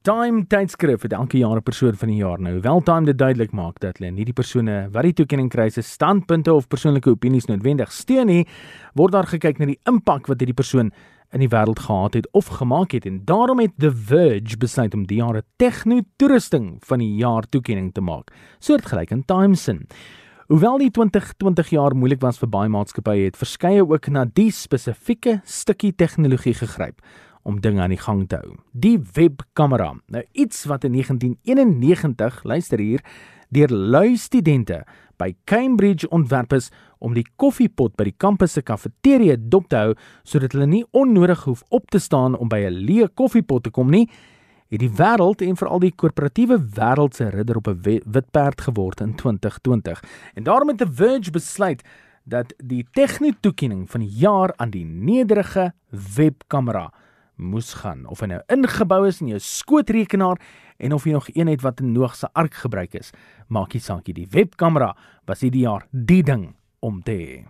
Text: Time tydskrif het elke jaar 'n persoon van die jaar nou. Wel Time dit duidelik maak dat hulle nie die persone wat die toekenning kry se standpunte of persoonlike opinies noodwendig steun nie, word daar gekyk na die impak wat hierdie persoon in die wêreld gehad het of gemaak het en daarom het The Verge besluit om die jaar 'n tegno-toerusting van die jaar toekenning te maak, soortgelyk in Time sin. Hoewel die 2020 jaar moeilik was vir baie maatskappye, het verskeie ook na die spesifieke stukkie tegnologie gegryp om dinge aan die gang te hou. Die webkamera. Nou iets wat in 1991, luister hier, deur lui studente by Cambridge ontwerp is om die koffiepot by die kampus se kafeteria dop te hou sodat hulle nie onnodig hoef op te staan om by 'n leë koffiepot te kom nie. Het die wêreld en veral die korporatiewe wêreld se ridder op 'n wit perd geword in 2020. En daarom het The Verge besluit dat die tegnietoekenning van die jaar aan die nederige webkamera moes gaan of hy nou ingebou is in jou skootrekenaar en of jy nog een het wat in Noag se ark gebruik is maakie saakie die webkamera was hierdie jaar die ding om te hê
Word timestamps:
Time 0.00 0.46
tydskrif 0.48 1.02
het 1.04 1.12
elke 1.12 1.36
jaar 1.36 1.56
'n 1.56 1.62
persoon 1.62 1.94
van 1.94 2.08
die 2.08 2.16
jaar 2.16 2.40
nou. 2.40 2.60
Wel 2.60 2.80
Time 2.82 3.04
dit 3.04 3.18
duidelik 3.18 3.52
maak 3.52 3.80
dat 3.80 3.98
hulle 3.98 4.10
nie 4.10 4.24
die 4.24 4.32
persone 4.32 4.88
wat 4.90 5.02
die 5.02 5.12
toekenning 5.12 5.50
kry 5.50 5.68
se 5.68 5.82
standpunte 5.82 6.54
of 6.54 6.68
persoonlike 6.68 7.10
opinies 7.10 7.46
noodwendig 7.46 7.92
steun 7.92 8.26
nie, 8.26 8.46
word 8.94 9.12
daar 9.12 9.26
gekyk 9.26 9.58
na 9.58 9.66
die 9.66 9.78
impak 9.84 10.26
wat 10.26 10.40
hierdie 10.40 10.54
persoon 10.54 10.90
in 11.32 11.40
die 11.40 11.48
wêreld 11.48 11.78
gehad 11.78 12.14
het 12.14 12.28
of 12.32 12.46
gemaak 12.46 12.92
het 12.92 13.06
en 13.06 13.24
daarom 13.24 13.58
het 13.58 13.72
The 13.78 13.92
Verge 13.92 14.56
besluit 14.56 14.94
om 14.94 15.06
die 15.06 15.16
jaar 15.18 15.36
'n 15.36 15.42
tegno-toerusting 15.58 16.78
van 16.80 16.98
die 16.98 17.16
jaar 17.16 17.42
toekenning 17.50 17.92
te 17.92 18.00
maak, 18.00 18.30
soortgelyk 18.58 19.10
in 19.10 19.24
Time 19.24 19.54
sin. 19.54 19.86
Hoewel 20.48 20.78
die 20.78 20.90
2020 20.90 21.70
jaar 21.70 21.94
moeilik 21.94 22.20
was 22.20 22.38
vir 22.38 22.48
baie 22.48 22.68
maatskappye, 22.68 23.24
het 23.24 23.36
verskeie 23.36 23.86
ook 23.86 24.08
na 24.08 24.24
die 24.24 24.50
spesifieke 24.50 25.42
stukkie 25.44 25.92
tegnologie 25.92 26.54
gegryp 26.54 27.00
om 27.42 27.60
dinge 27.60 27.82
aan 27.82 27.94
die 27.94 28.00
gang 28.00 28.26
te 28.28 28.36
hou. 28.36 28.56
Die 28.72 28.98
webkamera. 29.12 29.94
Nou 30.06 30.24
iets 30.32 30.64
wat 30.64 30.84
in 30.84 30.92
1991, 30.92 32.42
luister 32.44 32.78
hier, 32.78 33.04
deur 33.48 33.68
lui 33.68 34.16
studente 34.16 34.84
by 35.20 35.34
Cambridge 35.44 36.08
ontwerp 36.08 36.52
is 36.56 36.70
om 36.98 37.14
die 37.16 37.26
koffiepot 37.36 37.96
by 37.98 38.06
die 38.08 38.16
kampus 38.16 38.54
se 38.56 38.62
kafeteria 38.64 39.36
dop 39.36 39.68
te 39.68 39.80
hou 39.80 39.94
sodat 40.24 40.54
hulle 40.56 40.68
nie 40.70 40.84
onnodig 40.96 41.44
hoef 41.48 41.64
op 41.68 41.90
te 41.92 42.00
staan 42.00 42.36
om 42.36 42.48
by 42.48 42.60
'n 42.68 42.84
leë 42.86 43.08
koffiepot 43.14 43.62
te 43.62 43.70
kom 43.70 43.90
nie. 43.90 44.08
Het 44.70 44.80
die 44.80 44.90
wêreld 44.90 45.42
en 45.42 45.56
veral 45.56 45.80
die 45.80 45.92
korporatiewe 45.92 46.58
wêreld 46.76 47.14
se 47.14 47.28
ridder 47.28 47.56
op 47.56 47.68
'n 47.68 48.02
wit 48.06 48.30
perd 48.30 48.60
geword 48.60 49.00
in 49.00 49.14
2020. 49.14 50.02
En 50.34 50.42
daarom 50.42 50.68
het 50.68 50.78
The 50.78 50.92
Verge 50.92 51.30
besluit 51.30 51.82
dat 52.24 52.54
die 52.56 52.86
tegnietoekenning 52.92 53.90
van 53.90 54.00
die 54.00 54.10
jaar 54.10 54.52
aan 54.56 54.70
die 54.70 54.84
nederige 54.84 55.72
webkamera 56.14 56.92
moes 57.40 57.74
gaan 57.82 58.06
of 58.06 58.20
hy 58.20 58.30
nou 58.34 58.40
ingebou 58.52 59.06
is 59.08 59.20
in 59.20 59.32
jou 59.34 59.40
skootrekenaar 59.44 60.40
en 60.78 60.92
of 60.96 61.04
jy 61.04 61.14
nog 61.16 61.28
een 61.34 61.50
het 61.52 61.64
wat 61.64 61.80
in 61.80 61.92
Noag 61.92 62.16
se 62.16 62.28
ark 62.32 62.54
gebruik 62.64 62.94
is 63.00 63.12
maakie 63.48 63.80
saakie 63.80 64.16
die 64.16 64.28
webkamera 64.30 64.94
was 65.26 65.44
hierdie 65.44 65.66
jaar 65.66 65.88
die 65.90 66.22
ding 66.22 66.52
om 66.80 67.02
te 67.02 67.16
hê 67.16 67.40